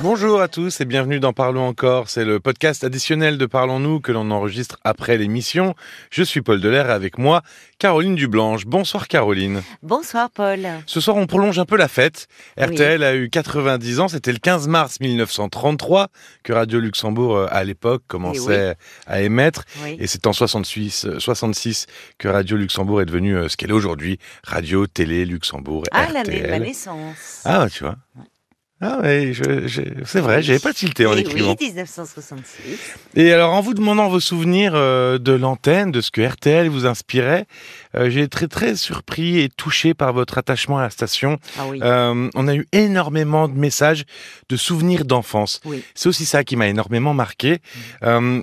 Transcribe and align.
Bonjour 0.00 0.40
à 0.40 0.46
tous 0.46 0.80
et 0.80 0.84
bienvenue 0.84 1.18
dans 1.18 1.32
Parlons 1.32 1.66
encore. 1.66 2.08
C'est 2.08 2.24
le 2.24 2.38
podcast 2.38 2.84
additionnel 2.84 3.36
de 3.36 3.46
Parlons-nous 3.46 3.98
que 3.98 4.12
l'on 4.12 4.30
enregistre 4.30 4.78
après 4.84 5.18
l'émission. 5.18 5.74
Je 6.12 6.22
suis 6.22 6.40
Paul 6.40 6.60
Delair 6.60 6.88
et 6.88 6.92
avec 6.92 7.18
moi 7.18 7.42
Caroline 7.80 8.14
Dublanche. 8.14 8.64
Bonsoir 8.64 9.08
Caroline. 9.08 9.60
Bonsoir 9.82 10.30
Paul. 10.30 10.60
Ce 10.86 11.00
soir 11.00 11.16
on 11.16 11.26
prolonge 11.26 11.58
un 11.58 11.64
peu 11.64 11.76
la 11.76 11.88
fête. 11.88 12.28
RTL 12.56 13.02
a 13.02 13.16
eu 13.16 13.28
90 13.28 13.98
ans, 13.98 14.06
c'était 14.06 14.30
le 14.30 14.38
15 14.38 14.68
mars 14.68 15.00
1933 15.00 16.08
que 16.44 16.52
Radio 16.52 16.78
Luxembourg 16.78 17.36
euh, 17.36 17.46
à 17.50 17.64
l'époque 17.64 18.04
commençait 18.06 18.76
à 19.08 19.20
émettre 19.20 19.64
et 19.98 20.06
c'est 20.06 20.28
en 20.28 20.32
66, 20.32 21.08
66 21.18 21.86
que 22.18 22.28
Radio 22.28 22.56
Luxembourg 22.56 23.02
est 23.02 23.06
devenu 23.06 23.34
euh, 23.34 23.48
ce 23.48 23.56
qu'elle 23.56 23.70
est 23.70 23.74
aujourd'hui, 23.74 24.20
Radio 24.44 24.86
Télé 24.86 25.24
Luxembourg. 25.24 25.82
Ah 25.90 26.06
l'année 26.12 26.40
de 26.40 26.50
ma 26.50 26.60
naissance. 26.60 27.42
Ah 27.44 27.66
tu 27.68 27.82
vois. 27.82 27.96
Ah 28.80 29.00
oui, 29.02 29.36
c'est 30.04 30.20
vrai, 30.20 30.40
j'avais 30.40 30.60
pas 30.60 30.72
tilté 30.72 31.04
en 31.04 31.16
écrivant. 31.16 31.56
Oui, 31.60 31.66
1966. 31.66 32.62
Et 33.16 33.32
alors, 33.32 33.52
en 33.52 33.60
vous 33.60 33.74
demandant 33.74 34.08
vos 34.08 34.20
souvenirs 34.20 34.72
euh, 34.76 35.18
de 35.18 35.32
l'antenne, 35.32 35.90
de 35.90 36.00
ce 36.00 36.12
que 36.12 36.20
RTL 36.20 36.68
vous 36.68 36.86
inspirait, 36.86 37.46
euh, 37.96 38.08
j'ai 38.08 38.20
été 38.20 38.28
très 38.28 38.46
très 38.46 38.76
surpris 38.76 39.40
et 39.40 39.48
touché 39.48 39.94
par 39.94 40.12
votre 40.12 40.38
attachement 40.38 40.78
à 40.78 40.82
la 40.82 40.90
station. 40.90 41.38
Ah 41.58 41.66
oui. 41.68 41.80
euh, 41.82 42.30
on 42.36 42.46
a 42.46 42.54
eu 42.54 42.68
énormément 42.70 43.48
de 43.48 43.54
messages, 43.58 44.04
de 44.48 44.56
souvenirs 44.56 45.04
d'enfance. 45.04 45.60
Oui. 45.64 45.82
C'est 45.96 46.08
aussi 46.08 46.24
ça 46.24 46.44
qui 46.44 46.54
m'a 46.54 46.68
énormément 46.68 47.14
marqué. 47.14 47.58
Euh, 48.04 48.42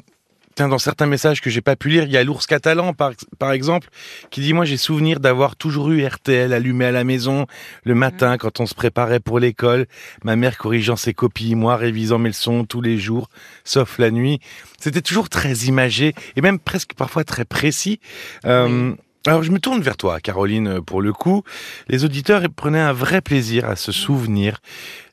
Tiens, 0.56 0.70
dans 0.70 0.78
certains 0.78 1.06
messages 1.06 1.42
que 1.42 1.50
j'ai 1.50 1.60
pas 1.60 1.76
pu 1.76 1.90
lire, 1.90 2.04
il 2.06 2.12
y 2.12 2.18
a 2.18 2.24
l'ours 2.24 2.48
catalan, 2.48 2.94
par, 2.94 3.12
par 3.40 3.52
exemple, 3.52 3.90
qui 4.32 4.40
dit, 4.40 4.54
moi, 4.54 4.64
j'ai 4.64 4.78
souvenir 4.78 5.20
d'avoir 5.20 5.58
toujours 5.58 5.92
eu 5.92 6.06
RTL 6.06 6.54
allumé 6.54 6.86
à 6.86 6.92
la 6.94 7.04
maison 7.04 7.46
le 7.84 7.94
matin 7.94 8.32
Mhm. 8.32 8.38
quand 8.38 8.60
on 8.62 8.66
se 8.66 8.74
préparait 8.74 9.20
pour 9.20 9.40
l'école. 9.40 9.86
Ma 10.24 10.38
mère 10.38 10.58
corrigeant 10.58 10.96
ses 10.96 11.14
copies, 11.14 11.56
moi 11.56 11.76
révisant 11.76 12.20
mes 12.20 12.30
leçons 12.30 12.64
tous 12.64 12.80
les 12.82 12.98
jours, 12.98 13.28
sauf 13.66 14.00
la 14.00 14.12
nuit. 14.12 14.40
C'était 14.80 15.02
toujours 15.02 15.28
très 15.28 15.54
imagé 15.66 16.14
et 16.38 16.42
même 16.42 16.58
presque 16.60 16.94
parfois 16.94 17.26
très 17.26 17.44
précis. 17.44 18.00
Euh, 18.46 18.94
Alors, 19.28 19.44
je 19.44 19.52
me 19.52 19.60
tourne 19.60 19.82
vers 19.82 19.98
toi, 19.98 20.20
Caroline, 20.22 20.82
pour 20.82 21.02
le 21.02 21.12
coup. 21.12 21.44
Les 21.90 22.06
auditeurs 22.06 22.44
prenaient 22.56 22.80
un 22.80 22.94
vrai 22.94 23.20
plaisir 23.22 23.66
à 23.68 23.76
se 23.76 23.92
souvenir. 23.92 24.60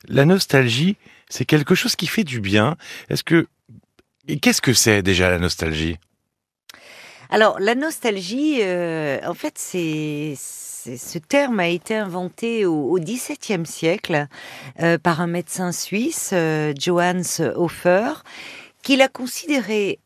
La 0.07 0.23
nostalgie, 0.23 0.95
c'est 1.29 1.45
quelque 1.45 1.73
chose 1.75 1.95
qui 1.95 2.05
fait 2.07 2.23
du 2.23 2.39
bien. 2.39 2.77
Est-ce 3.09 3.23
que 3.23 3.47
et 4.27 4.39
qu'est-ce 4.39 4.61
que 4.61 4.73
c'est 4.73 5.01
déjà 5.01 5.29
la 5.29 5.39
nostalgie? 5.39 5.97
Alors 7.29 7.57
la 7.59 7.75
nostalgie, 7.75 8.59
euh, 8.61 9.19
en 9.25 9.33
fait, 9.33 9.53
c'est 9.57 10.35
ce 10.37 11.17
terme 11.17 11.59
a 11.59 11.67
été 11.67 11.95
inventé 11.95 12.65
au, 12.65 12.99
XVIIe 12.99 13.65
siècle 13.65 14.27
euh, 14.81 14.97
par 14.97 15.21
un 15.21 15.27
médecin 15.27 15.71
suisse, 15.71 16.31
euh, 16.33 16.73
Johannes 16.79 17.23
Hofer, 17.55 18.11
qui 18.81 18.97
l'a 18.97 19.07
considéré 19.07 19.99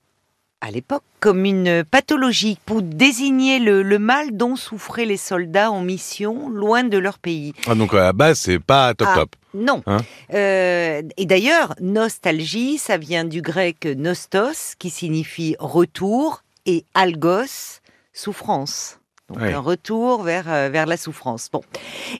à 0.61 0.71
l'époque 0.71 1.03
comme 1.19 1.45
une 1.45 1.83
pathologie 1.83 2.57
pour 2.65 2.81
désigner 2.81 3.59
le, 3.59 3.81
le 3.83 3.99
mal 3.99 4.37
dont 4.37 4.55
souffraient 4.55 5.05
les 5.05 5.17
soldats 5.17 5.71
en 5.71 5.81
mission 5.81 6.49
loin 6.49 6.83
de 6.83 6.97
leur 6.97 7.17
pays. 7.19 7.53
ah, 7.67 7.75
Donc 7.75 7.93
à 7.93 7.97
la 7.97 8.13
base, 8.13 8.39
c'est 8.39 8.59
pas 8.59 8.93
top 8.93 9.07
Ah. 9.11 9.15
top. 9.15 9.35
Non. 9.57 9.81
Hein 9.87 9.97
Euh, 10.33 11.01
et 11.17 11.25
d'ailleurs, 11.25 11.73
nostalgie, 11.81 12.77
ça 12.77 12.97
vient 12.97 13.25
du 13.25 13.41
grec 13.41 13.85
nostos, 13.97 14.75
qui 14.79 14.89
signifie 14.89 15.55
retour, 15.59 16.43
et 16.65 16.83
algos, 16.93 17.79
souffrance. 18.13 18.99
Donc 19.29 19.39
Ouais. 19.41 19.53
un 19.53 19.59
retour 19.59 20.23
vers, 20.23 20.45
euh, 20.49 20.69
vers 20.69 20.85
la 20.85 20.95
souffrance. 20.95 21.49
Bon. 21.51 21.61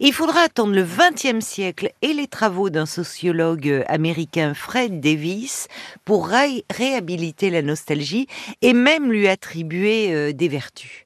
Il 0.01 0.11
faudra 0.11 0.41
attendre 0.41 0.73
le 0.73 0.83
XXe 0.83 1.39
siècle 1.45 1.91
et 2.01 2.11
les 2.13 2.27
travaux 2.27 2.69
d'un 2.69 2.85
sociologue 2.85 3.85
américain, 3.87 4.53
Fred 4.53 4.99
Davis, 4.99 5.67
pour 6.03 6.27
ré- 6.27 6.65
réhabiliter 6.69 7.49
la 7.49 7.61
nostalgie 7.61 8.27
et 8.61 8.73
même 8.73 9.09
lui 9.09 9.29
attribuer 9.29 10.13
euh, 10.13 10.33
des 10.33 10.49
vertus. 10.49 11.05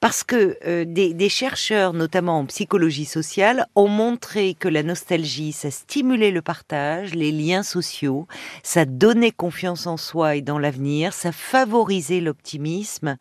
Parce 0.00 0.22
que 0.24 0.56
euh, 0.66 0.84
des, 0.86 1.14
des 1.14 1.28
chercheurs, 1.28 1.92
notamment 1.92 2.38
en 2.40 2.46
psychologie 2.46 3.04
sociale, 3.04 3.66
ont 3.74 3.88
montré 3.88 4.54
que 4.58 4.68
la 4.68 4.82
nostalgie, 4.82 5.52
ça 5.52 5.70
stimulait 5.70 6.30
le 6.30 6.42
partage, 6.42 7.14
les 7.14 7.32
liens 7.32 7.62
sociaux, 7.62 8.26
ça 8.62 8.84
donnait 8.84 9.30
confiance 9.32 9.86
en 9.86 9.96
soi 9.96 10.36
et 10.36 10.42
dans 10.42 10.58
l'avenir, 10.58 11.12
ça 11.12 11.32
favorisait 11.32 12.20
l'optimisme. 12.20 13.16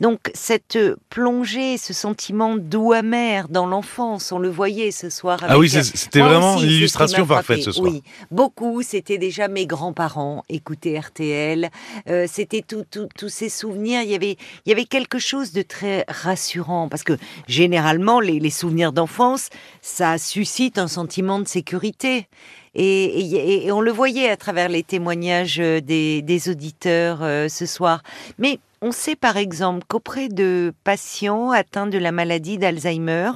Donc 0.00 0.18
cette 0.34 0.76
euh, 0.76 0.96
plongée, 1.10 1.78
ce 1.78 1.92
sentiment 1.92 2.56
doux 2.56 2.92
amer 2.92 3.48
dans 3.48 3.66
l'enfance, 3.66 4.32
on 4.32 4.38
le 4.38 4.48
voyait 4.50 4.90
ce 4.90 5.08
soir. 5.10 5.38
Ah 5.42 5.46
avec- 5.46 5.58
oui, 5.60 5.68
c'est- 5.68 5.96
c'était 5.96 6.20
vraiment 6.20 6.56
aussi, 6.56 6.66
l'illustration 6.66 7.26
parfaite 7.26 7.62
ce 7.62 7.72
soir. 7.72 7.90
Oui, 7.90 8.02
beaucoup. 8.30 8.82
C'était 8.82 9.18
déjà 9.18 9.48
mes 9.48 9.66
grands-parents 9.66 10.44
écoutaient 10.48 10.98
RTL. 10.98 11.70
Euh, 12.08 12.26
c'était 12.30 12.62
tout- 12.62 12.84
tout- 12.90 13.08
tous 13.16 13.28
ces 13.28 13.48
souvenirs. 13.48 14.02
Il 14.02 14.10
y 14.10 14.14
avait, 14.14 14.36
il 14.66 14.68
y 14.68 14.72
avait 14.72 14.84
quelque 14.84 15.18
chose 15.18 15.52
de 15.52 15.62
très 15.62 15.77
rassurant 16.08 16.88
parce 16.88 17.02
que 17.02 17.16
généralement 17.46 18.20
les, 18.20 18.50
souvenirs 18.50 18.92
d'enfance, 18.92 19.50
ça 19.82 20.18
suscite 20.18 20.78
un 20.78 20.88
sentiment 20.88 21.38
de 21.38 21.48
sécurité. 21.48 22.28
Et, 22.74 23.68
on 23.72 23.80
le 23.80 23.90
voyait 23.90 24.30
à 24.30 24.36
travers 24.36 24.68
les 24.68 24.82
témoignages 24.82 25.58
euh, 25.58 25.80
des, 25.80 26.48
auditeurs 26.48 27.22
euh, 27.22 27.48
ce 27.48 27.66
soir. 27.66 28.02
Mais 28.38 28.60
on 28.82 28.92
sait 28.92 29.16
par 29.16 29.36
exemple 29.36 29.84
qu'auprès 29.88 30.28
de 30.28 30.72
patients 30.84 31.50
atteints 31.50 31.88
de 31.88 31.98
la 31.98 32.12
maladie 32.12 32.58
d'Alzheimer, 32.58 33.32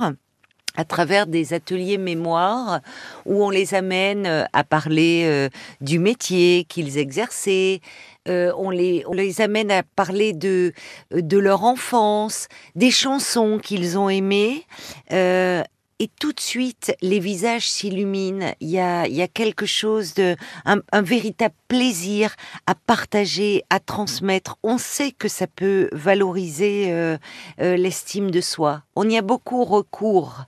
à 0.76 0.84
travers 0.84 1.26
des 1.26 1.52
ateliers 1.52 1.98
mémoire 1.98 2.80
où 3.26 3.44
on 3.44 3.50
les 3.50 3.74
amène 3.74 4.26
euh, 4.26 4.44
à 4.52 4.64
parler 4.64 5.48
du 5.80 5.98
métier 5.98 6.64
qu'ils 6.68 6.98
exerçaient, 6.98 7.80
euh, 8.28 8.52
on, 8.56 8.70
les, 8.70 9.40
amène 9.40 9.72
à 9.72 9.82
parler 9.82 10.32
de, 10.32 10.72
euh, 11.12 11.22
de 11.22 11.38
leur 11.38 11.64
enfance, 11.64 12.46
des 12.76 12.92
chansons 12.92 13.58
qu'ils 13.58 13.98
ont 13.98 14.08
aimées. 14.08 14.64
euh, 15.12 15.62
et 15.98 16.10
tout 16.18 16.32
de 16.32 16.40
suite, 16.40 16.96
les 17.00 17.20
visages 17.20 17.70
s'illuminent. 17.70 18.54
Il 18.58 18.70
y 18.70 18.80
a, 18.80 19.06
quelque 19.28 19.66
chose 19.66 20.14
de, 20.14 20.34
un, 20.64 21.02
véritable 21.02 21.54
plaisir 21.68 22.34
à 22.66 22.74
partager, 22.74 23.62
à 23.70 23.78
transmettre. 23.78 24.58
On 24.64 24.78
sait 24.78 25.12
que 25.12 25.28
ça 25.28 25.46
peut 25.46 25.88
valoriser 25.92 27.16
l'estime 27.60 28.32
de 28.32 28.40
soi. 28.40 28.82
On 28.96 29.08
y 29.08 29.16
a 29.16 29.22
beaucoup 29.22 29.62
recours. 29.62 30.46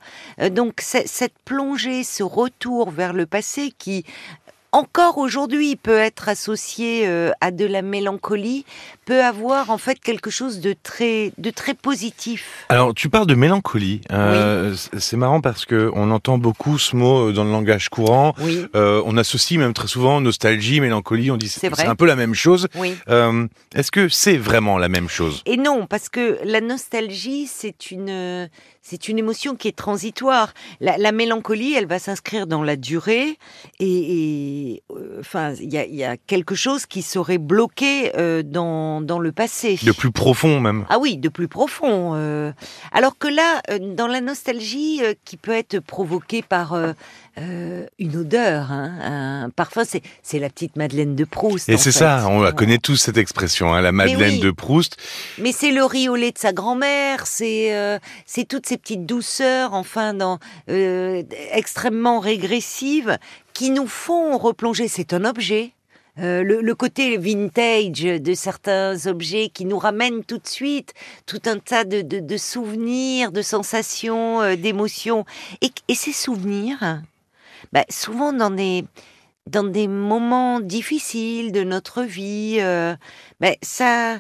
Donc 0.51 0.81
cette 0.81 1.39
plongée, 1.45 2.03
ce 2.03 2.25
retour 2.25 2.91
vers 2.91 3.13
le 3.13 3.25
passé 3.25 3.73
qui 3.79 4.05
encore 4.75 5.19
aujourd'hui 5.19 5.77
peut 5.77 5.97
être 5.99 6.29
associé 6.29 7.07
euh, 7.07 7.31
à 7.41 7.51
de 7.51 7.65
la 7.65 7.81
mélancolie, 7.83 8.65
peut 9.05 9.23
avoir 9.23 9.71
en 9.71 9.79
fait 9.79 9.99
quelque 10.01 10.31
chose 10.31 10.61
de 10.61 10.75
très, 10.83 11.33
de 11.39 11.51
très 11.51 11.75
positif. 11.75 12.65
Alors, 12.69 12.93
tu 12.95 13.09
parles 13.09 13.27
de 13.27 13.35
mélancolie. 13.35 14.01
Euh, 14.11 14.75
c- 14.75 14.91
C'est 14.99 15.17
marrant 15.17 15.41
parce 15.41 15.65
que 15.65 15.91
on 15.95 16.11
entend 16.11 16.39
beaucoup 16.39 16.79
ce 16.79 16.97
mot 16.97 17.29
euh, 17.29 17.33
dans 17.33 17.45
le 17.45 17.51
langage 17.53 17.89
courant. 17.89 18.35
Oui, 18.41 18.67
Euh, 18.75 19.01
on 19.07 19.17
associe 19.17 19.59
même 19.61 19.75
très 19.75 19.87
souvent 19.89 20.21
nostalgie, 20.21 20.81
mélancolie. 20.81 21.31
On 21.31 21.37
dit 21.37 21.49
C'est 21.49 21.69
un 21.87 21.95
peu 21.95 22.07
la 22.07 22.17
même 22.17 22.35
chose. 22.35 22.67
oui. 22.75 22.95
Est-ce 23.75 23.91
que 23.91 24.09
c'est 24.09 24.37
vraiment 24.37 24.79
la 24.79 24.89
même 24.89 25.09
chose? 25.09 25.43
Et 25.47 25.57
non, 25.57 25.87
parce 25.87 26.09
que 26.09 26.39
la 26.45 26.61
nostalgie, 26.61 27.47
c'est 27.47 27.91
une, 27.91 28.49
c'est 28.87 29.09
une 29.09 29.19
émotion 29.19 29.57
qui 29.57 29.67
est 29.69 29.77
transitoire. 29.77 30.53
La, 30.81 30.99
la 30.99 31.11
mélancolie, 31.11 31.73
elle 31.75 31.87
va 31.87 31.99
s'inscrire 31.99 32.47
dans 32.47 32.63
la 32.63 32.77
durée, 32.77 33.39
et, 33.81 34.73
et, 34.75 34.83
euh, 34.91 35.17
enfin, 35.21 35.55
il 35.55 35.73
y 35.73 35.79
a, 35.79 35.87
il 35.87 35.95
y 35.95 36.05
a 36.05 36.17
quelque 36.19 36.55
chose 36.55 36.85
qui 36.85 37.01
serait 37.03 37.39
bloqué 37.39 38.13
euh, 38.17 38.43
dans, 38.45 39.01
dans 39.01 39.19
le 39.19 39.33
passé. 39.33 39.79
De 39.83 39.93
plus 39.93 40.13
profond 40.13 40.61
même. 40.61 40.85
Ah 40.91 40.99
oui, 41.01 41.17
de 41.17 41.31
plus 41.31 41.49
profond. 41.49 42.13
euh. 42.15 42.53
Alors 42.93 43.17
que 43.19 43.27
là, 43.27 43.63
dans 43.81 44.07
la 44.07 44.21
nostalgie 44.21 45.01
qui 45.25 45.39
peut 45.39 45.53
être 45.53 45.81
provoquée 45.81 46.43
par 46.43 46.77
euh, 47.39 47.87
une 47.99 48.17
odeur, 48.17 48.71
hein, 48.71 49.45
un 49.45 49.51
parfum, 49.51 49.83
c'est 49.85 50.39
la 50.39 50.49
petite 50.49 50.77
Madeleine 50.77 51.17
de 51.17 51.25
Proust. 51.25 51.69
Et 51.69 51.77
c'est 51.77 51.93
ça, 51.93 52.27
on 52.29 52.41
la 52.41 52.53
connaît 52.53 52.79
tous 52.79 52.97
cette 52.97 53.17
expression, 53.17 53.75
hein, 53.75 53.81
la 53.81 53.93
Madeleine 53.93 54.35
oui. 54.35 54.41
de 54.41 54.51
Proust. 54.51 54.97
Mais 55.39 55.53
c'est 55.53 55.73
le 55.73 55.85
riz 55.85 56.09
au 56.09 56.17
lait 56.17 56.33
de 56.33 56.39
sa 56.39 56.53
grand-mère, 56.53 57.27
c'est 57.27 57.75
euh, 57.75 57.99
c'est 58.25 58.47
toutes 58.47 58.67
ces 58.67 58.79
petites 58.79 59.07
douceurs, 59.07 59.75
enfin, 59.75 60.15
dans, 60.15 60.39
euh, 60.71 61.23
extrêmement 61.53 62.21
régressives, 62.21 63.19
qui 63.53 63.71
nous 63.71 63.87
font 63.87 64.39
replonger. 64.39 64.89
C'est 64.89 65.13
un 65.13 65.25
objet. 65.25 65.73
Euh, 66.21 66.45
le, 66.45 66.61
le 66.61 66.75
côté 66.77 67.17
vintage 67.17 68.03
de 68.03 68.35
certains 68.35 69.07
objets 69.09 69.49
qui 69.53 69.65
nous 69.65 69.81
ramènent 69.81 70.23
tout 70.23 70.39
de 70.39 70.47
suite 70.47 70.95
tout 71.27 71.41
un 71.47 71.59
tas 71.59 71.83
de, 71.83 72.03
de, 72.03 72.21
de 72.21 72.37
souvenirs, 72.37 73.33
de 73.33 73.43
sensations, 73.43 74.41
euh, 74.41 74.55
d'émotions. 74.55 75.25
Et, 75.61 75.73
et 75.89 75.97
ces 75.97 76.13
souvenirs, 76.13 77.03
bah, 77.73 77.85
souvent 77.89 78.33
dans 78.33 78.51
des, 78.51 78.85
dans 79.49 79.65
des 79.65 79.89
moments 79.89 80.61
difficiles 80.61 81.53
de 81.53 81.65
notre 81.65 82.03
vie, 82.03 82.57
euh, 82.61 82.95
bah, 83.41 83.53
ça, 83.63 84.19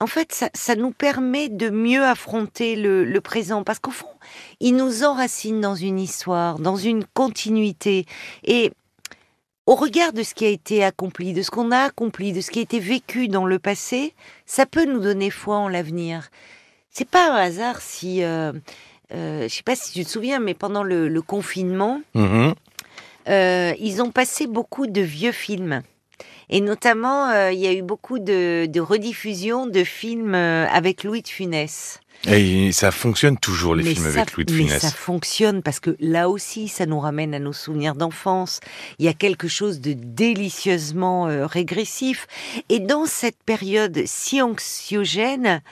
en 0.00 0.06
fait, 0.06 0.50
ça, 0.52 0.74
nous 0.76 0.90
permet 0.90 1.48
de 1.48 1.70
mieux 1.70 2.04
affronter 2.04 2.76
le, 2.76 3.18
présent. 3.20 3.64
Parce 3.64 3.78
qu'au 3.78 3.90
fond, 3.90 4.14
il 4.60 4.76
nous 4.76 5.04
enracine 5.04 5.60
dans 5.60 5.74
une 5.74 5.98
histoire, 5.98 6.58
dans 6.58 6.76
une 6.76 7.04
continuité. 7.04 8.06
Et 8.44 8.72
au 9.66 9.74
regard 9.74 10.12
de 10.12 10.22
ce 10.22 10.34
qui 10.34 10.44
a 10.44 10.48
été 10.48 10.84
accompli, 10.84 11.32
de 11.32 11.42
ce 11.42 11.50
qu'on 11.50 11.70
a 11.70 11.78
accompli, 11.78 12.32
de 12.32 12.40
ce 12.40 12.50
qui 12.50 12.58
a 12.58 12.62
été 12.62 12.78
vécu 12.78 13.28
dans 13.28 13.46
le 13.46 13.58
passé, 13.58 14.14
ça 14.44 14.66
peut 14.66 14.84
nous 14.84 15.00
donner 15.00 15.30
foi 15.30 15.56
en 15.56 15.68
l'avenir. 15.68 16.28
C'est 16.90 17.08
pas 17.08 17.32
un 17.32 17.36
hasard 17.36 17.80
si, 17.80 18.22
euh, 18.22 18.52
euh, 19.12 19.42
je 19.48 19.54
sais 19.54 19.62
pas 19.62 19.76
si 19.76 19.92
tu 19.92 20.04
te 20.04 20.10
souviens, 20.10 20.40
mais 20.40 20.54
pendant 20.54 20.82
le, 20.82 21.20
confinement, 21.22 22.00
Mhm. 22.14 22.54
Euh, 23.28 23.72
ils 23.78 24.02
ont 24.02 24.10
passé 24.10 24.46
beaucoup 24.46 24.86
de 24.86 25.00
vieux 25.00 25.32
films. 25.32 25.82
Et 26.48 26.60
notamment, 26.60 27.28
euh, 27.30 27.50
il 27.52 27.58
y 27.58 27.66
a 27.66 27.72
eu 27.72 27.82
beaucoup 27.82 28.18
de, 28.18 28.66
de 28.66 28.80
rediffusions 28.80 29.66
de 29.66 29.82
films 29.82 30.34
euh, 30.34 30.66
avec 30.68 31.02
Louis 31.02 31.22
de 31.22 31.28
Funès. 31.28 32.00
Et 32.28 32.72
ça 32.72 32.90
fonctionne 32.90 33.36
toujours, 33.38 33.74
les 33.76 33.84
Mais 33.84 33.94
films 33.94 34.10
ça- 34.12 34.20
avec 34.20 34.32
Louis 34.32 34.44
de 34.44 34.52
Mais 34.52 34.64
Funès. 34.64 34.82
ça 34.82 34.90
fonctionne 34.90 35.62
parce 35.62 35.78
que 35.80 35.96
là 36.00 36.28
aussi, 36.28 36.66
ça 36.68 36.84
nous 36.86 36.98
ramène 36.98 37.34
à 37.34 37.38
nos 37.38 37.52
souvenirs 37.52 37.94
d'enfance. 37.94 38.60
Il 38.98 39.04
y 39.04 39.08
a 39.08 39.12
quelque 39.12 39.46
chose 39.48 39.80
de 39.80 39.92
délicieusement 39.92 41.28
euh, 41.28 41.46
régressif. 41.46 42.26
Et 42.68 42.80
dans 42.80 43.06
cette 43.06 43.36
période 43.44 44.02
si 44.06 44.42
anxiogène, 44.42 45.62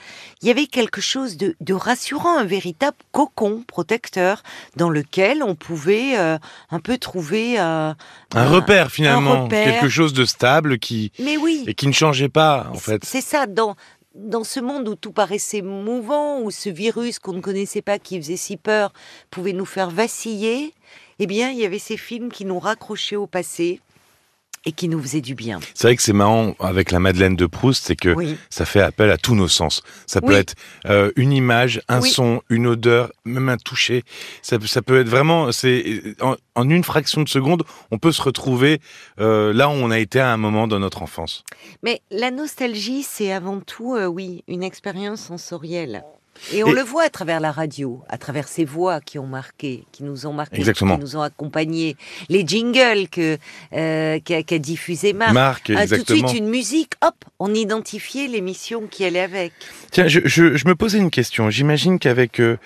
il 0.41 0.47
y 0.47 0.51
avait 0.51 0.67
quelque 0.67 1.01
chose 1.01 1.37
de, 1.37 1.55
de 1.61 1.73
rassurant, 1.73 2.37
un 2.37 2.45
véritable 2.45 2.97
cocon 3.11 3.63
protecteur 3.67 4.43
dans 4.75 4.89
lequel 4.89 5.43
on 5.43 5.55
pouvait 5.55 6.17
euh, 6.17 6.37
un 6.71 6.79
peu 6.79 6.97
trouver 6.97 7.59
euh, 7.59 7.93
Un 8.33 8.47
repère, 8.47 8.91
finalement. 8.91 9.43
repère. 9.45 9.65
Quelque 9.81 9.89
chose 9.89 10.13
de 10.13 10.25
stable 10.25 10.79
qui, 10.79 11.11
Mais 11.19 11.37
oui. 11.37 11.63
et 11.67 11.73
qui 11.73 11.87
ne 11.87 11.91
changeait 11.93 12.29
pas, 12.29 12.69
en 12.71 12.77
fait. 12.77 13.03
C'est 13.03 13.21
ça, 13.21 13.45
dans, 13.47 13.75
dans 14.15 14.43
ce 14.43 14.59
monde 14.59 14.87
où 14.87 14.95
tout 14.95 15.11
paraissait 15.11 15.61
mouvant, 15.61 16.41
où 16.41 16.49
ce 16.49 16.69
virus 16.69 17.19
qu'on 17.19 17.33
ne 17.33 17.41
connaissait 17.41 17.81
pas, 17.81 17.99
qui 17.99 18.17
faisait 18.17 18.37
si 18.37 18.57
peur, 18.57 18.93
pouvait 19.29 19.53
nous 19.53 19.65
faire 19.65 19.89
vaciller, 19.89 20.73
eh 21.19 21.27
bien, 21.27 21.51
il 21.51 21.59
y 21.59 21.65
avait 21.65 21.79
ces 21.79 21.97
films 21.97 22.31
qui 22.31 22.45
nous 22.45 22.59
raccrochaient 22.59 23.15
au 23.15 23.27
passé 23.27 23.81
et 24.65 24.71
qui 24.71 24.87
nous 24.87 25.01
faisaient 25.01 25.21
du 25.21 25.35
bien. 25.35 25.59
C'est 25.73 25.87
vrai 25.87 25.95
que 25.95 26.01
c'est 26.01 26.13
marrant 26.13 26.55
avec 26.59 26.91
la 26.91 26.99
Madeleine 26.99 27.35
de 27.35 27.45
Proust, 27.45 27.85
c'est 27.85 27.95
que 27.95 28.09
Oui. 28.09 28.35
ça 28.49 28.65
fait 28.65 28.81
appel 28.81 29.11
à 29.11 29.17
tous 29.17 29.35
nos 29.35 29.47
sens. 29.47 29.81
Ça 30.07 30.21
peut 30.21 30.33
être 30.33 30.55
euh, 30.87 31.11
une 31.15 31.31
image, 31.31 31.81
un 31.87 32.01
Oui. 32.01 32.09
son, 32.09 32.41
une 32.49 32.67
odeur, 32.67 33.11
même 33.25 33.49
un 33.49 33.57
toucher. 33.57 34.03
Ça, 34.41 34.57
peut- 34.59 34.67
ça 34.67 34.81
peut 34.81 34.99
être 35.01 35.09
vraiment, 35.09 35.51
c'est 35.51 36.01
en, 36.21 36.35
en 36.55 36.69
une 36.69 36.83
fraction 36.83 37.21
de 37.21 37.29
seconde, 37.29 37.63
on 37.91 37.97
peut 37.99 38.11
se 38.11 38.21
retrouver 38.21 38.79
euh, 39.19 39.53
là 39.53 39.69
où 39.69 39.73
on 39.73 39.91
a 39.91 39.99
été 39.99 40.19
à 40.19 40.31
un 40.31 40.37
moment 40.37 40.67
dans 40.67 40.79
notre 40.79 41.01
enfance. 41.03 41.43
Mais 41.83 42.01
la 42.11 42.31
nostalgie, 42.31 43.03
c'est 43.03 43.31
avant 43.31 43.59
tout, 43.59 43.95
euh, 43.95 44.05
oui, 44.07 44.43
une 44.47 44.63
expérience 44.63 45.21
sensorielle. 45.21 46.03
Et 46.53 46.63
on 46.63 46.67
Et- 46.67 46.73
le 46.73 46.81
voit 46.81 47.03
à 47.03 47.09
travers 47.09 47.39
la 47.39 47.51
radio, 47.51 48.01
à 48.09 48.17
travers 48.17 48.47
ces 48.47 48.65
voix 48.65 48.99
qui 49.01 49.17
ont 49.19 49.27
marqué, 49.27 49.85
qui 49.91 50.03
nous 50.03 50.25
ont 50.27 50.33
marqué, 50.33 50.57
Exactement. 50.57 50.95
qui 50.95 51.01
nous 51.01 51.15
ont 51.15 51.21
accompagnés, 51.21 51.95
les 52.29 52.45
jingles 52.45 53.07
que 53.09 53.37
euh, 53.73 54.19
qu'a 54.19 54.59
diffusé 54.59 55.13
Marc. 55.13 55.33
Marc, 55.33 55.71
Ah, 55.75 55.87
tout 55.87 56.03
de 56.03 56.13
suite 56.13 56.33
une 56.33 56.49
musique, 56.49 56.93
hop, 57.01 57.15
on 57.39 57.53
identifiait 57.53 58.27
l'émission 58.27 58.87
qui 58.87 59.05
allait 59.05 59.21
avec. 59.21 59.53
Tiens, 59.91 60.07
je, 60.07 60.19
je, 60.25 60.55
je 60.57 60.67
me 60.67 60.75
posais 60.75 60.97
une 60.97 61.11
question. 61.11 61.49
J'imagine 61.49 61.99
qu'avec, 61.99 62.39
euh, 62.39 62.57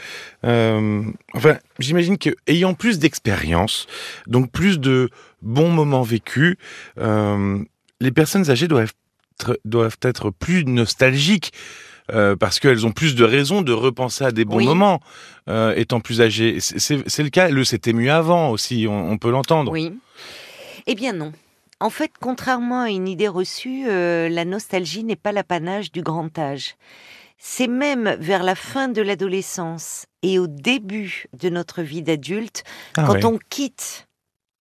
euh, 0.45 1.04
enfin, 1.33 1.57
j'imagine 1.80 2.18
que 2.18 2.31
ayant 2.48 2.74
plus 2.74 3.00
d'expérience, 3.00 3.88
donc 4.27 4.51
plus 4.51 4.80
de 4.80 5.10
bons 5.42 5.69
moments 5.69 6.01
vécus, 6.04 6.57
les 6.98 8.12
personnes 8.12 8.50
âgées 8.50 8.68
doivent 8.68 8.94
être, 9.39 9.60
doivent 9.66 9.98
être 10.04 10.31
plus 10.31 10.66
nostalgiques. 10.66 11.51
Euh, 12.14 12.36
parce 12.36 12.60
qu'elles 12.60 12.86
ont 12.86 12.92
plus 12.92 13.16
de 13.16 13.24
raisons 13.24 13.62
de 13.62 13.72
repenser 13.74 14.24
à 14.26 14.32
des 14.32 14.46
bons 14.46 14.58
Oui. 14.58 14.66
moments, 14.66 15.00
euh, 15.50 15.74
étant 15.76 16.00
plus 16.00 16.22
âgées. 16.22 16.58
C'est- 16.60 17.24
le 17.24 17.30
cas. 17.30 17.50
Le 17.50 17.64
c'était 17.64 17.94
mieux 17.94 18.12
avant 18.12 18.50
aussi. 18.52 18.86
On, 18.90 19.12
on 19.12 19.18
peut 19.18 19.32
l'entendre. 19.32 19.72
Oui. 19.72 19.94
Eh 20.88 20.96
bien 20.96 21.14
non. 21.14 21.32
En 21.82 21.90
fait, 21.90 22.12
contrairement 22.20 22.82
à 22.82 22.90
une 22.90 23.08
idée 23.08 23.28
reçue, 23.30 23.86
euh, 23.88 24.28
la 24.28 24.44
nostalgie 24.44 25.04
n'est 25.06 25.16
pas 25.16 25.32
l'apanage 25.32 25.92
du 25.92 26.02
grand 26.02 26.38
âge. 26.38 26.76
C'est 27.38 27.68
même 27.68 28.18
vers 28.20 28.44
la 28.44 28.54
fin 28.56 28.90
de 28.90 29.02
l'adolescence 29.02 30.06
et 30.24 30.40
au 30.40 30.48
début 30.48 31.28
de 31.40 31.48
notre 31.48 31.82
vie 31.82 32.02
d'adulte, 32.02 32.64
Ah 32.98 33.04
quand 33.08 33.14
ouais. 33.14 33.24
on 33.26 33.40
quitte 33.50 34.09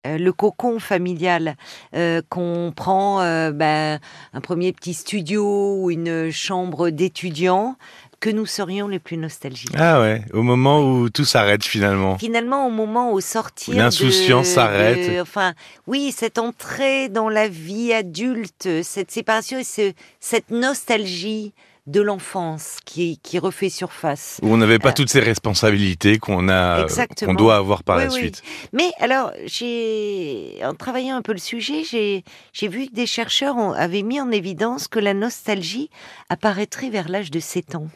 euh, 0.08 0.18
le 0.18 0.34
cocon 0.34 0.80
familial, 0.80 1.56
euh, 1.96 2.22
qu'on 2.30 2.74
prend 2.76 3.22
euh, 3.22 3.52
ben, 3.52 4.00
un 4.34 4.42
premier 4.42 4.72
petit 4.74 4.94
studio 4.94 5.76
ou 5.82 5.92
une 5.92 6.32
chambre 6.32 6.90
d'étudiant, 6.90 7.76
que 8.20 8.30
nous 8.30 8.46
serions 8.46 8.88
les 8.88 9.00
plus 9.00 9.18
nostalgiques. 9.18 9.72
Ah 9.76 10.00
ouais. 10.00 10.22
Au 10.32 10.44
moment 10.44 10.80
où 10.82 11.10
tout 11.10 11.26
s'arrête 11.26 11.64
finalement. 11.64 12.20
Finalement, 12.20 12.68
au 12.68 12.70
moment 12.70 13.12
où 13.14 13.20
sortir, 13.20 13.74
L'insouciance 13.76 14.48
s'arrête. 14.48 15.20
Enfin, 15.20 15.54
oui, 15.88 16.14
cette 16.16 16.38
entrée 16.38 17.10
dans 17.10 17.30
la 17.30 17.48
vie 17.48 17.92
adulte, 17.94 18.70
cette 18.84 19.10
séparation 19.10 19.58
et 19.58 19.64
ce- 19.64 19.94
cette 20.20 20.52
nostalgie 20.52 21.54
de 21.88 22.00
l'enfance 22.02 22.78
qui, 22.86 23.18
qui 23.24 23.40
refait 23.40 23.70
surface. 23.70 24.40
Où 24.44 24.54
on 24.54 24.58
n'avait 24.58 24.78
pas 24.80 24.90
Euh, 24.90 24.94
toutes 24.94 25.10
ces 25.10 25.20
responsabilités 25.20 26.20
qu'on 26.20 26.48
a, 26.48 26.84
Exactement. 26.84 27.32
qu'on 27.32 27.38
doit 27.38 27.56
avoir 27.56 27.84
par 27.84 27.98
Oui, 27.98 28.04
la 28.04 28.10
oui. 28.12 28.20
suite. 28.20 28.44
Mais 28.72 28.92
alors, 29.00 29.32
j'ai, 29.46 30.60
en 30.64 30.74
travaillant 30.76 31.16
un 31.18 31.22
peu 31.22 31.32
le 31.34 31.40
sujet, 31.40 31.84
j'ai, 31.84 32.24
j'ai 32.54 32.68
vu 32.68 32.88
que 32.88 32.94
des 32.94 33.08
chercheurs 33.08 33.56
ont- 33.58 33.72
avaient 33.72 34.04
mis 34.04 34.22
en 34.22 34.30
évidence 34.32 34.88
que 34.88 35.00
la 35.00 35.14
nostalgie 35.16 35.90
apparaîtrait 36.30 36.90
vers 36.90 37.10
l'âge 37.10 37.32
de 37.32 37.40
7 37.40 37.76
ans. 37.76 37.88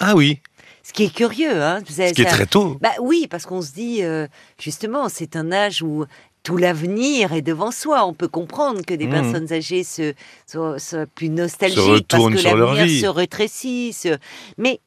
Ah 0.00 0.14
oui, 0.14 0.40
Ce 0.84 0.92
qui 0.92 1.04
est 1.04 1.12
curieux, 1.14 1.60
hein. 1.62 1.80
ce 1.88 2.12
qui 2.12 2.22
est 2.22 2.24
très 2.24 2.46
tôt. 2.46 2.76
Bah 2.80 2.92
oui, 3.00 3.26
parce 3.28 3.46
qu'on 3.46 3.62
se 3.62 3.72
dit, 3.72 4.02
euh, 4.04 4.28
justement, 4.60 5.08
c'est 5.08 5.34
un 5.34 5.50
âge 5.50 5.82
où 5.82 6.04
tout 6.42 6.56
l'avenir 6.56 7.32
est 7.32 7.42
devant 7.42 7.70
soi. 7.70 8.04
On 8.06 8.14
peut 8.14 8.28
comprendre 8.28 8.82
que 8.84 8.94
des 8.94 9.06
Mhm. 9.06 9.12
personnes 9.12 9.52
âgées 9.52 9.84
se, 9.84 10.14
soient, 10.46 10.78
soient 10.78 11.06
plus 11.06 11.28
nostalgiques 11.30 11.78
parce 12.08 12.22
que 12.24 12.38
l'avenir 12.48 12.86
se 13.00 13.06
rétrécit. 13.06 13.92
se- 13.92 14.18
Mais 14.56 14.80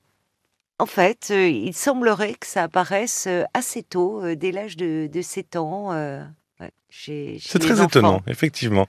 en 0.80 0.86
fait, 0.88 1.28
euh, 1.32 1.48
il 1.48 1.74
semblerait 1.74 2.34
que 2.34 2.48
ça 2.48 2.64
apparaisse 2.64 3.26
euh, 3.28 3.44
assez 3.54 3.84
tôt, 3.84 4.24
euh, 4.24 4.36
dès 4.36 4.52
l'âge 4.52 4.78
de, 4.78 5.08
de 5.12 5.22
7 5.22 5.56
ans. 5.56 5.92
euh, 5.94 6.24
ouais, 6.60 6.72
chez- 6.94 7.38
chez 7.40 7.50
C'est 7.50 7.60
très 7.60 7.76
enfants. 7.80 7.86
étonnant, 7.88 8.22
effectivement. 8.28 8.86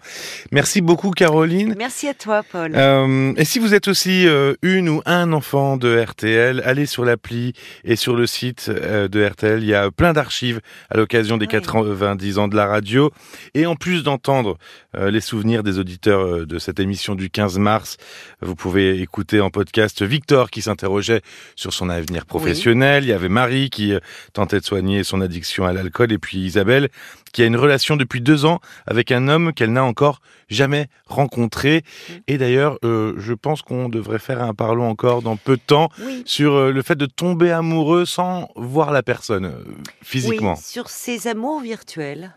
Merci 0.50 0.80
beaucoup, 0.80 1.12
Caroline. 1.12 1.74
Merci 1.78 2.08
à 2.08 2.14
toi, 2.14 2.42
Paul. 2.42 2.72
Euh, 2.74 3.32
et 3.36 3.44
si 3.44 3.60
vous 3.60 3.74
êtes 3.74 3.86
aussi 3.86 4.26
euh, 4.26 4.54
une 4.62 4.88
ou 4.88 5.02
un 5.06 5.32
enfant 5.32 5.76
de 5.76 5.96
RTL, 6.00 6.60
allez 6.64 6.86
sur 6.86 7.04
l'appli 7.04 7.52
et 7.84 7.94
sur 7.94 8.16
le 8.16 8.26
site 8.26 8.66
euh, 8.68 9.06
de 9.06 9.24
RTL. 9.24 9.62
Il 9.62 9.68
y 9.68 9.74
a 9.74 9.90
plein 9.92 10.12
d'archives 10.12 10.60
à 10.90 10.96
l'occasion 10.96 11.36
des 11.36 11.46
Oui. 11.46 11.52
90 11.52 12.38
ans 12.38 12.48
de 12.48 12.56
la 12.56 12.66
radio. 12.66 13.12
Et 13.54 13.66
en 13.66 13.76
plus 13.76 14.02
d'entendre 14.02 14.58
les 14.94 15.20
souvenirs 15.20 15.62
des 15.62 15.78
auditeurs 15.78 16.46
de 16.46 16.58
cette 16.58 16.78
émission 16.80 17.14
du 17.14 17.30
15 17.30 17.58
mars, 17.58 17.96
vous 18.42 18.54
pouvez 18.54 19.00
écouter 19.00 19.40
en 19.40 19.48
podcast 19.48 20.02
Victor 20.02 20.50
qui 20.50 20.60
s'interrogeait 20.60 21.22
sur 21.56 21.72
son 21.72 21.88
avenir 21.88 22.26
professionnel. 22.26 23.04
Il 23.04 23.08
y 23.08 23.12
avait 23.12 23.28
Marie 23.30 23.70
qui 23.70 23.94
tentait 24.34 24.60
de 24.60 24.64
soigner 24.64 25.02
son 25.04 25.20
addiction 25.22 25.64
à 25.64 25.72
l'alcool. 25.72 26.12
Et 26.12 26.18
puis 26.18 26.38
Isabelle 26.38 26.88
qui 27.32 27.42
a 27.42 27.46
une 27.46 27.56
relation 27.56 27.91
depuis 27.96 28.20
deux 28.20 28.44
ans 28.44 28.60
avec 28.86 29.10
un 29.12 29.28
homme 29.28 29.52
qu'elle 29.52 29.72
n'a 29.72 29.84
encore 29.84 30.20
jamais 30.48 30.88
rencontré. 31.06 31.82
Et 32.28 32.38
d'ailleurs, 32.38 32.78
euh, 32.84 33.14
je 33.18 33.32
pense 33.32 33.62
qu'on 33.62 33.88
devrait 33.88 34.18
faire 34.18 34.42
un 34.42 34.54
parlons 34.54 34.88
encore 34.88 35.22
dans 35.22 35.36
peu 35.36 35.56
de 35.56 35.62
temps 35.66 35.88
oui. 36.04 36.22
sur 36.26 36.54
euh, 36.54 36.72
le 36.72 36.82
fait 36.82 36.96
de 36.96 37.06
tomber 37.06 37.50
amoureux 37.50 38.04
sans 38.04 38.48
voir 38.56 38.90
la 38.92 39.02
personne 39.02 39.46
euh, 39.46 39.64
physiquement. 40.02 40.54
Oui, 40.54 40.62
sur 40.62 40.88
ces 40.88 41.26
amours 41.28 41.60
virtuels. 41.60 42.34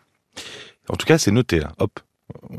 En 0.90 0.96
tout 0.96 1.06
cas, 1.06 1.18
c'est 1.18 1.32
noté 1.32 1.60
là. 1.60 1.72
Hop, 1.80 2.00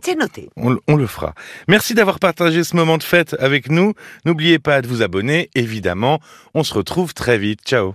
C'est 0.02 0.14
noté. 0.16 0.50
on, 0.56 0.70
le- 0.70 0.80
on 0.88 0.96
le 0.96 1.06
fera. 1.06 1.34
Merci 1.68 1.94
d'avoir 1.94 2.18
partagé 2.18 2.64
ce 2.64 2.74
moment 2.74 2.98
de 2.98 3.02
fête 3.02 3.36
avec 3.38 3.70
nous. 3.70 3.94
N'oubliez 4.24 4.58
pas 4.58 4.82
de 4.82 4.88
vous 4.88 5.02
abonner, 5.02 5.50
évidemment. 5.54 6.20
On 6.54 6.64
se 6.64 6.74
retrouve 6.74 7.14
très 7.14 7.38
vite. 7.38 7.60
Ciao. 7.64 7.94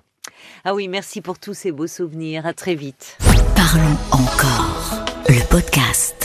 Ah 0.64 0.74
oui, 0.76 0.88
merci 0.88 1.22
pour 1.22 1.40
tous 1.40 1.54
ces 1.56 1.72
beaux 1.72 1.88
souvenirs. 1.88 2.46
À 2.46 2.54
très 2.54 2.76
vite. 2.76 3.18
Parlons 3.62 3.96
encore. 4.10 5.06
Le 5.30 5.40
podcast. 5.48 6.21